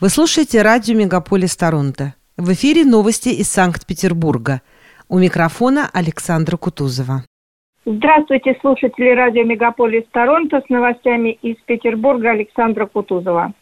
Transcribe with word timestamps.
Вы 0.00 0.08
слушаете 0.08 0.62
радио 0.62 0.96
«Мегаполис 0.96 1.54
Торонто». 1.58 2.14
В 2.38 2.50
эфире 2.54 2.86
новости 2.86 3.28
из 3.28 3.52
Санкт-Петербурга. 3.52 4.62
У 5.10 5.18
микрофона 5.18 5.90
Александра 5.92 6.56
Кутузова. 6.56 7.24
Здравствуйте, 7.84 8.56
слушатели 8.62 9.10
радио 9.10 9.44
«Мегаполис 9.44 10.04
Торонто» 10.10 10.62
с 10.66 10.70
новостями 10.70 11.38
из 11.42 11.56
Петербурга 11.66 12.30
Александра 12.30 12.86
Кутузова. 12.86 13.52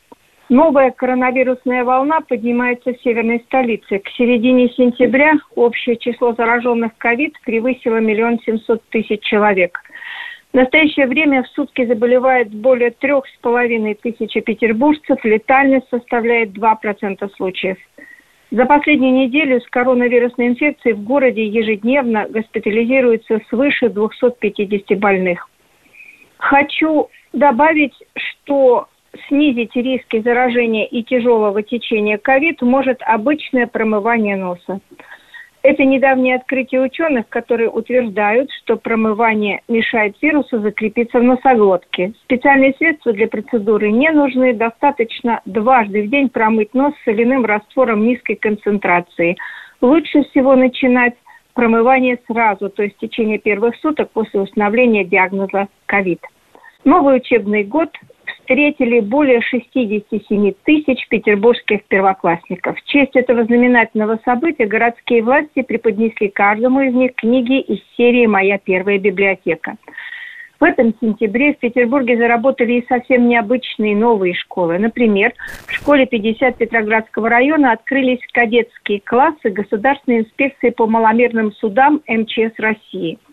Новая 0.48 0.93
коронавирусная 0.93 1.82
волна 1.82 2.20
поднимается 2.20 2.93
в 2.93 3.02
северной 3.02 3.43
столице. 3.48 3.98
К 3.98 4.09
середине 4.16 4.68
сентября 4.68 5.32
общее 5.57 5.96
число 5.96 6.34
зараженных 6.34 6.93
ковид 6.98 7.34
превысило 7.45 7.98
миллион 7.98 8.39
семьсот 8.46 8.80
тысяч 8.91 9.23
человек. 9.23 9.80
В 10.53 10.55
настоящее 10.55 11.07
время 11.07 11.43
в 11.43 11.49
сутки 11.49 11.85
заболевает 11.85 12.48
более 12.55 12.91
трех 12.91 13.27
с 13.27 13.37
половиной 13.43 13.95
тысячи 13.95 14.41
петербуржцев, 14.41 15.23
летальность 15.25 15.89
составляет 15.91 16.51
2% 16.57 17.30
случаев. 17.37 17.77
За 18.51 18.65
последнюю 18.65 19.12
неделю 19.12 19.61
с 19.61 19.66
коронавирусной 19.69 20.48
инфекцией 20.48 20.95
в 20.95 21.03
городе 21.03 21.45
ежедневно 21.45 22.27
госпитализируется 22.30 23.41
свыше 23.51 23.91
250 23.91 24.98
больных. 24.98 25.51
Хочу 26.39 27.11
добавить, 27.34 27.95
что 28.17 28.89
снизить 29.28 29.77
риски 29.77 30.20
заражения 30.20 30.87
и 30.87 31.03
тяжелого 31.03 31.62
течения 31.62 32.17
ковид 32.17 32.62
может 32.62 33.03
обычное 33.03 33.67
промывание 33.67 34.37
носа. 34.37 34.80
Это 35.62 35.85
недавнее 35.85 36.37
открытие 36.37 36.83
ученых, 36.83 37.29
которые 37.29 37.69
утверждают, 37.69 38.51
что 38.62 38.77
промывание 38.77 39.61
мешает 39.67 40.17
вирусу 40.23 40.61
закрепиться 40.61 41.19
в 41.19 41.25
носоглотке. 41.25 42.12
Специальные 42.25 42.75
средства 42.75 43.12
для 43.12 43.27
процедуры 43.27 43.91
не 43.91 44.11
нужны. 44.11 44.55
Достаточно 44.55 45.41
дважды 45.47 46.03
в 46.03 46.11
день 46.11 46.29
промыть 46.29 46.75
нос 46.75 46.95
соляным 47.05 47.45
раствором 47.45 48.07
низкой 48.07 48.37
концентрации. 48.37 49.37
Лучше 49.81 50.23
всего 50.25 50.55
начинать 50.55 51.15
промывание 51.55 52.19
сразу, 52.28 52.70
то 52.70 52.84
есть 52.84 52.97
в 52.97 53.00
течение 53.00 53.39
первых 53.39 53.75
суток 53.77 54.11
после 54.12 54.41
установления 54.41 55.05
диагноза 55.05 55.67
ковид. 55.87 56.20
Новый 56.84 57.17
учебный 57.17 57.65
год 57.65 57.91
встретили 58.29 59.01
более 59.01 59.41
67 59.41 60.53
тысяч 60.65 61.09
петербургских 61.09 61.84
первоклассников. 61.84 62.79
В 62.79 62.84
честь 62.84 63.17
этого 63.17 63.45
знаменательного 63.45 64.19
события 64.25 64.67
городские 64.67 65.23
власти 65.23 65.62
преподнесли 65.62 66.29
каждому 66.29 66.81
из 66.81 66.95
них 66.95 67.15
книги 67.15 67.61
из 67.61 67.81
серии 67.97 68.27
«Моя 68.27 68.59
первая 68.59 68.99
библиотека». 68.99 69.77
В 70.61 70.65
этом 70.65 70.93
сентябре 71.01 71.55
в 71.55 71.59
Петербурге 71.59 72.17
заработали 72.17 72.81
и 72.81 72.87
совсем 72.89 73.29
необычные 73.29 73.95
новые 73.95 74.34
школы. 74.34 74.77
Например, 74.79 75.33
в 75.67 75.73
школе 75.73 76.05
50 76.05 76.56
Петроградского 76.56 77.29
района 77.29 77.71
открылись 77.71 78.19
кадетские 78.33 79.01
классы 79.01 79.51
Государственной 79.51 80.21
инспекции 80.21 80.71
по 80.71 80.89
маломерным 80.89 81.53
судам 81.53 82.03
МЧС 82.09 82.59
России– 82.59 83.19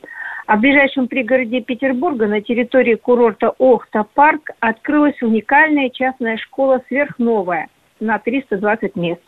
а 0.45 0.57
в 0.57 0.59
ближайшем 0.59 1.07
пригороде 1.07 1.61
Петербурга 1.61 2.27
на 2.27 2.41
территории 2.41 2.95
курорта 2.95 3.49
Охта-парк 3.57 4.51
открылась 4.59 5.19
уникальная 5.21 5.89
частная 5.89 6.37
школа 6.37 6.81
«Сверхновая» 6.87 7.67
на 7.99 8.19
320 8.19 8.95
мест. 8.95 9.21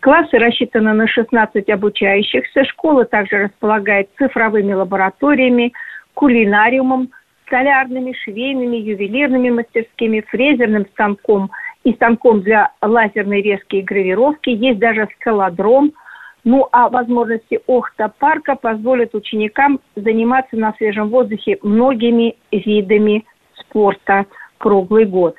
Классы 0.00 0.38
рассчитаны 0.38 0.92
на 0.92 1.08
16 1.08 1.68
обучающихся. 1.70 2.64
Школа 2.64 3.04
также 3.04 3.44
располагает 3.44 4.08
цифровыми 4.16 4.72
лабораториями, 4.72 5.72
кулинариумом, 6.14 7.10
столярными, 7.46 8.14
швейными, 8.22 8.76
ювелирными 8.76 9.50
мастерскими, 9.50 10.24
фрезерным 10.28 10.86
станком 10.92 11.50
и 11.82 11.92
станком 11.94 12.42
для 12.42 12.70
лазерной 12.80 13.42
резки 13.42 13.76
и 13.76 13.82
гравировки. 13.82 14.50
Есть 14.50 14.78
даже 14.78 15.08
скалодром– 15.18 15.92
ну 16.44 16.68
а 16.72 16.88
возможности 16.88 17.60
Охта-парка 17.66 18.54
позволят 18.54 19.14
ученикам 19.14 19.80
заниматься 19.96 20.56
на 20.56 20.72
свежем 20.74 21.08
воздухе 21.08 21.58
многими 21.62 22.36
видами 22.52 23.24
спорта 23.54 24.26
круглый 24.58 25.06
год. 25.06 25.34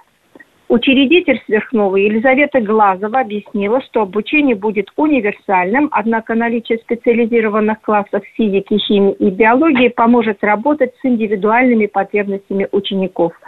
Учредитель 0.68 1.40
сверхновой 1.46 2.06
Елизавета 2.06 2.59
Глазова 2.59 3.19
объяснила, 3.19 3.81
что 3.84 4.02
обучение 4.02 4.56
будет 4.56 4.90
универсальным, 4.96 5.90
однако 5.91 6.34
наличие 6.34 6.80
специализированных 6.80 7.81
классов 7.81 8.24
физики, 8.34 8.80
химии 8.80 9.13
и 9.13 9.30
биологии 9.30 9.90
поможет 9.90 10.44
работать 10.44 10.94
с 11.00 11.06
индивидуальными 11.06 11.85
потребностями 11.85 12.68
учеников– 12.72 13.34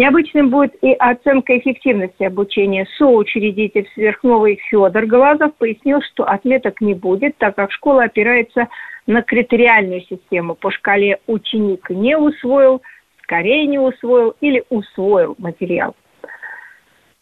Необычным 0.00 0.48
будет 0.48 0.74
и 0.82 0.94
оценка 0.94 1.58
эффективности 1.58 2.22
обучения. 2.22 2.86
Соучредитель 2.96 3.86
сверхновой 3.92 4.58
Федор 4.70 5.04
Глазов 5.04 5.54
пояснил, 5.56 6.00
что 6.00 6.24
отметок 6.24 6.80
не 6.80 6.94
будет, 6.94 7.36
так 7.36 7.56
как 7.56 7.70
школа 7.70 8.04
опирается 8.04 8.68
на 9.06 9.20
критериальную 9.20 10.00
систему. 10.00 10.54
По 10.54 10.70
шкале 10.70 11.18
ученик 11.26 11.90
не 11.90 12.16
усвоил, 12.16 12.80
скорее 13.22 13.66
не 13.66 13.78
усвоил 13.78 14.34
или 14.40 14.64
усвоил 14.70 15.34
материал. 15.36 15.94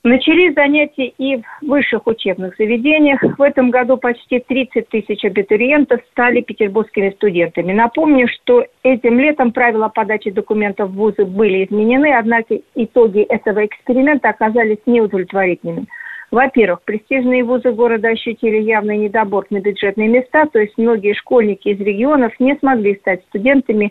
Начались 0.05 0.55
занятия 0.55 1.09
и 1.19 1.39
в 1.39 1.43
высших 1.61 2.07
учебных 2.07 2.57
заведениях. 2.57 3.21
В 3.37 3.43
этом 3.43 3.71
году 3.71 3.97
почти 3.97 4.39
30 4.39 4.89
тысяч 4.89 5.25
абитуриентов 5.25 6.01
стали 6.13 6.41
петербургскими 6.41 7.11
студентами. 7.11 7.73
Напомню, 7.73 8.29
что 8.29 8.65
этим 8.85 9.19
летом 9.19 9.53
правила 9.53 9.89
подачи 9.89 10.31
документов 10.31 10.91
в 10.91 10.95
вузы 10.95 11.25
были 11.25 11.65
изменены, 11.65 12.15
однако 12.17 12.61
итоги 12.77 13.23
этого 13.23 13.67
эксперимента 13.67 14.29
оказались 14.29 14.79
неудовлетворительными. 14.87 15.87
Во-первых, 16.31 16.83
престижные 16.83 17.43
вузы 17.43 17.73
города 17.73 18.09
ощутили 18.09 18.59
явный 18.59 18.99
недобор 18.99 19.47
на 19.51 19.61
бюджетные 19.61 20.09
места, 20.09 20.47
то 20.47 20.61
есть 20.61 20.79
многие 20.79 21.15
школьники 21.15 21.69
из 21.69 21.81
регионов 21.81 22.39
не 22.39 22.55
смогли 22.57 22.95
стать 22.97 23.25
студентами, 23.25 23.91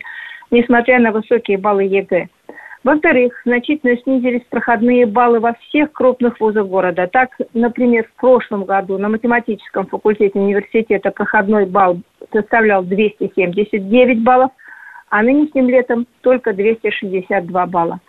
несмотря 0.50 1.00
на 1.00 1.12
высокие 1.12 1.58
баллы 1.58 1.82
ЕГЭ. 1.84 2.28
Во-вторых, 2.88 3.34
значительно 3.44 3.98
снизились 3.98 4.46
проходные 4.48 5.04
баллы 5.04 5.40
во 5.40 5.52
всех 5.52 5.92
крупных 5.92 6.40
вузах 6.40 6.66
города. 6.68 7.06
Так, 7.06 7.36
например, 7.52 8.06
в 8.06 8.18
прошлом 8.18 8.64
году 8.64 8.96
на 8.96 9.10
математическом 9.10 9.86
факультете 9.86 10.38
университета 10.38 11.10
проходной 11.10 11.66
балл 11.66 12.00
составлял 12.32 12.82
279 12.82 14.22
баллов, 14.22 14.52
а 15.10 15.22
нынешним 15.22 15.68
летом 15.68 16.06
только 16.22 16.54
262 16.54 17.66
балла. 17.66 18.00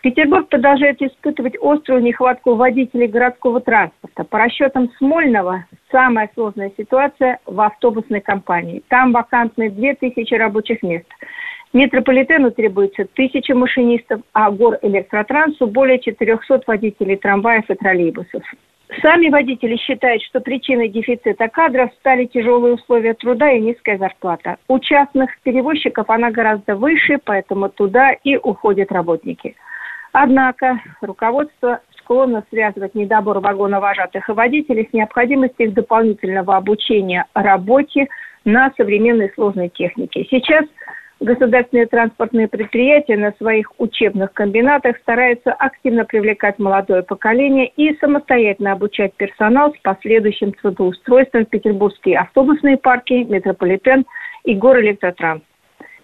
Петербург 0.00 0.48
продолжает 0.48 1.02
испытывать 1.02 1.56
острую 1.60 2.00
нехватку 2.00 2.54
водителей 2.54 3.08
городского 3.08 3.60
транспорта. 3.60 4.24
По 4.24 4.38
расчетам 4.38 4.90
Смольного, 4.96 5.66
самая 5.90 6.30
сложная 6.32 6.72
ситуация 6.78 7.40
в 7.44 7.60
автобусной 7.60 8.22
компании. 8.22 8.82
Там 8.88 9.12
вакантны 9.12 9.68
2000 9.68 10.32
рабочих 10.36 10.82
мест– 10.82 11.08
Метрополитену 11.72 12.50
требуется 12.50 13.06
тысяча 13.14 13.54
машинистов, 13.54 14.20
а 14.34 14.50
гор 14.50 14.78
электротрансу 14.82 15.66
более 15.66 15.98
400 15.98 16.62
водителей 16.66 17.16
трамваев 17.16 17.68
и 17.70 17.74
троллейбусов. 17.74 18.42
Сами 19.00 19.30
водители 19.30 19.76
считают, 19.76 20.22
что 20.22 20.40
причиной 20.40 20.88
дефицита 20.88 21.48
кадров 21.48 21.90
стали 21.98 22.26
тяжелые 22.26 22.74
условия 22.74 23.14
труда 23.14 23.50
и 23.52 23.60
низкая 23.60 23.96
зарплата. 23.96 24.56
У 24.68 24.78
частных 24.80 25.30
перевозчиков 25.42 26.10
она 26.10 26.30
гораздо 26.30 26.76
выше, 26.76 27.18
поэтому 27.24 27.70
туда 27.70 28.12
и 28.12 28.36
уходят 28.36 28.92
работники. 28.92 29.56
Однако 30.12 30.78
руководство 31.00 31.80
склонно 31.98 32.44
связывать 32.50 32.94
недобор 32.94 33.40
вагоновожатых 33.40 34.28
и 34.28 34.32
водителей 34.32 34.86
с 34.90 34.92
необходимостью 34.92 35.68
их 35.68 35.74
дополнительного 35.74 36.56
обучения 36.56 37.24
работе 37.32 38.08
на 38.44 38.72
современной 38.76 39.30
сложной 39.34 39.70
технике. 39.70 40.26
Сейчас 40.30 40.66
Государственные 41.22 41.86
транспортные 41.86 42.48
предприятия 42.48 43.16
на 43.16 43.30
своих 43.38 43.70
учебных 43.78 44.32
комбинатах 44.32 44.96
стараются 44.98 45.52
активно 45.52 46.04
привлекать 46.04 46.58
молодое 46.58 47.04
поколение 47.04 47.68
и 47.76 47.96
самостоятельно 47.98 48.72
обучать 48.72 49.14
персонал 49.14 49.72
с 49.72 49.78
последующим 49.82 50.52
трудоустройством 50.52 51.46
в 51.46 51.48
петербургские 51.48 52.18
автобусные 52.18 52.76
парки, 52.76 53.22
метрополитен 53.22 54.04
и 54.42 54.56
Горэлектротранс. 54.56 55.42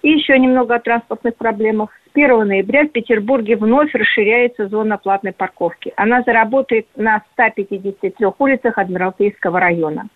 И 0.02 0.10
еще 0.10 0.38
немного 0.38 0.76
о 0.76 0.78
транспортных 0.78 1.34
проблемах. 1.34 1.90
С 2.06 2.10
1 2.14 2.46
ноября 2.46 2.84
в 2.84 2.90
Петербурге 2.90 3.56
вновь 3.56 3.92
расширяется 3.94 4.68
зона 4.68 4.98
платной 4.98 5.32
парковки. 5.32 5.92
Она 5.96 6.22
заработает 6.22 6.86
на 6.94 7.24
153 7.32 8.14
улицах 8.38 8.78
Адмиралтейского 8.78 9.58
района. 9.58 10.08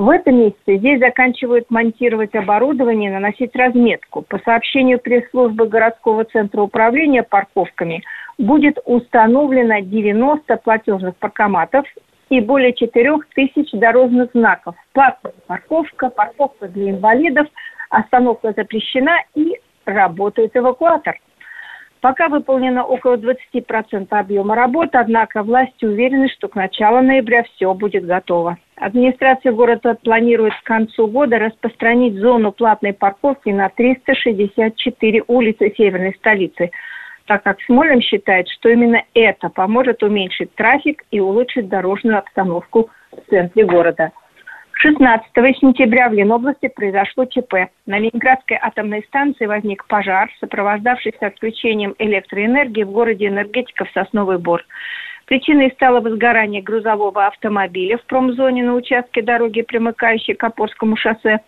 В 0.00 0.08
этом 0.08 0.38
месяце 0.38 0.78
здесь 0.78 0.98
заканчивают 0.98 1.70
монтировать 1.70 2.34
оборудование 2.34 3.12
наносить 3.12 3.54
разметку. 3.54 4.22
По 4.22 4.38
сообщению 4.38 4.98
пресс-службы 4.98 5.66
городского 5.68 6.24
центра 6.24 6.62
управления 6.62 7.22
парковками 7.22 8.02
будет 8.38 8.78
установлено 8.86 9.80
90 9.80 10.56
платежных 10.56 11.16
паркоматов 11.16 11.84
и 12.30 12.40
более 12.40 12.72
4 12.72 13.14
тысяч 13.34 13.72
дорожных 13.72 14.30
знаков. 14.32 14.74
Платная 14.94 15.34
парковка, 15.46 16.08
парковка 16.08 16.68
для 16.68 16.92
инвалидов, 16.92 17.46
остановка 17.90 18.54
запрещена 18.56 19.18
и 19.34 19.60
работает 19.84 20.56
эвакуатор. 20.56 21.18
Пока 22.00 22.30
выполнено 22.30 22.84
около 22.84 23.18
20% 23.18 24.06
объема 24.12 24.54
работы, 24.54 24.96
однако 24.96 25.42
власти 25.42 25.84
уверены, 25.84 26.30
что 26.30 26.48
к 26.48 26.54
началу 26.54 27.02
ноября 27.02 27.42
все 27.42 27.74
будет 27.74 28.06
готово. 28.06 28.56
Администрация 28.80 29.52
города 29.52 29.94
планирует 29.94 30.54
к 30.54 30.62
концу 30.62 31.06
года 31.06 31.38
распространить 31.38 32.14
зону 32.14 32.50
платной 32.50 32.94
парковки 32.94 33.50
на 33.50 33.68
364 33.68 35.22
улицы 35.26 35.74
северной 35.76 36.14
столицы, 36.14 36.70
так 37.26 37.42
как 37.42 37.60
Смолин 37.66 38.00
считает, 38.00 38.48
что 38.48 38.70
именно 38.70 39.02
это 39.12 39.50
поможет 39.50 40.02
уменьшить 40.02 40.54
трафик 40.54 41.04
и 41.10 41.20
улучшить 41.20 41.68
дорожную 41.68 42.16
обстановку 42.16 42.88
в 43.12 43.28
центре 43.28 43.66
города. 43.66 44.12
16 44.72 45.26
сентября 45.58 46.08
в 46.08 46.14
Ленобласти 46.14 46.68
произошло 46.68 47.26
ЧП. 47.26 47.68
На 47.84 47.98
Ленинградской 47.98 48.56
атомной 48.58 49.04
станции 49.08 49.44
возник 49.44 49.86
пожар, 49.88 50.30
сопровождавшийся 50.40 51.26
отключением 51.26 51.94
электроэнергии 51.98 52.84
в 52.84 52.90
городе 52.92 53.26
энергетиков 53.26 53.90
Сосновый 53.92 54.38
Бор. 54.38 54.64
Причиной 55.30 55.70
стало 55.70 56.00
возгорание 56.00 56.60
грузового 56.60 57.28
автомобиля 57.28 57.98
в 57.98 58.04
промзоне 58.06 58.64
на 58.64 58.74
участке 58.74 59.22
дороги, 59.22 59.62
примыкающей 59.62 60.34
к 60.34 60.42
Опорскому 60.42 60.96
шоссе. 60.96 61.38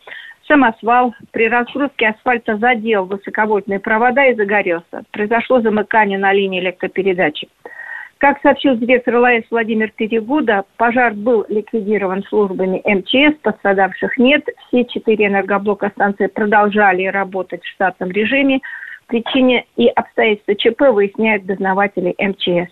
Самосвал 0.47 1.17
при 1.33 1.49
разгрузке 1.49 2.11
асфальта 2.11 2.57
задел 2.59 3.07
высоковольтные 3.07 3.81
провода 3.81 4.25
и 4.27 4.37
загорелся. 4.37 5.03
Произошло 5.11 5.61
замыкание 5.61 6.17
на 6.17 6.33
линии 6.33 6.61
электропередачи. 6.61 7.49
Как 8.19 8.41
сообщил 8.43 8.77
директор 8.77 9.17
ЛАЭС 9.17 9.47
Владимир 9.51 9.91
Перегуда, 9.91 10.63
пожар 10.77 11.15
был 11.15 11.45
ликвидирован 11.49 12.23
службами 12.23 12.81
МЧС, 12.85 13.37
пострадавших 13.43 14.17
нет. 14.17 14.49
Все 14.69 14.85
четыре 14.85 15.27
энергоблока 15.27 15.89
станции 15.89 16.29
продолжали 16.29 17.07
работать 17.07 17.65
в 17.65 17.69
штатном 17.69 18.13
режиме. 18.13 18.61
Причине 19.09 19.67
и 19.75 19.89
обстоятельства 19.89 20.55
ЧП 20.55 20.83
выясняют 20.93 21.47
дознаватели 21.47 22.15
МЧС. 22.17 22.71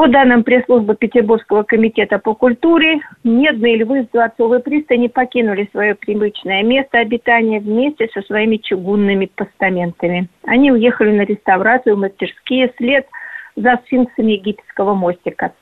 По 0.00 0.08
данным 0.08 0.44
пресс-службы 0.44 0.96
Петербургского 0.96 1.62
комитета 1.62 2.18
по 2.18 2.32
культуре, 2.32 3.00
медные 3.22 3.76
львы 3.76 4.04
с 4.04 4.08
Дворцовой 4.08 4.60
пристани 4.60 5.08
покинули 5.08 5.68
свое 5.72 5.94
привычное 5.94 6.62
место 6.62 7.00
обитания 7.00 7.60
вместе 7.60 8.08
со 8.14 8.22
своими 8.22 8.56
чугунными 8.56 9.26
постаментами. 9.26 10.28
Они 10.46 10.72
уехали 10.72 11.14
на 11.14 11.26
реставрацию 11.26 11.96
в 11.96 11.98
мастерские 11.98 12.72
след– 12.78 13.06
за 13.56 13.78
сфинксами 13.84 14.32
египетского 14.32 14.94
мостика. 14.94 15.52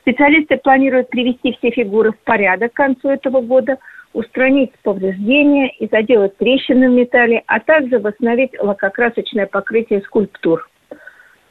Специалисты 0.00 0.56
планируют 0.56 1.10
привести 1.10 1.52
все 1.58 1.70
фигуры 1.70 2.12
в 2.12 2.18
порядок 2.24 2.72
к 2.72 2.76
концу 2.76 3.10
этого 3.10 3.42
года, 3.42 3.76
устранить 4.14 4.72
повреждения 4.82 5.68
и 5.68 5.86
заделать 5.86 6.38
трещины 6.38 6.88
в 6.88 6.92
металле, 6.94 7.42
а 7.46 7.60
также 7.60 7.98
восстановить 7.98 8.58
лакокрасочное 8.58 9.44
покрытие 9.44 10.00
скульптур. 10.00 10.66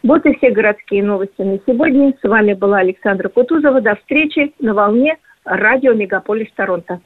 Вот 0.03 0.25
и 0.25 0.35
все 0.35 0.49
городские 0.49 1.03
новости 1.03 1.41
на 1.41 1.59
сегодня. 1.65 2.13
С 2.21 2.27
вами 2.27 2.53
была 2.53 2.79
Александра 2.79 3.29
Кутузова. 3.29 3.81
До 3.81 3.95
встречи 3.95 4.53
на 4.59 4.73
волне 4.73 5.17
радио 5.45 5.93
«Мегаполис 5.93 6.51
Торонто». 6.55 7.01